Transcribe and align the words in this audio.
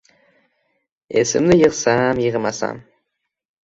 —Esimni 1.23 1.61
yig‘sam-yig‘masam!.. 1.61 2.85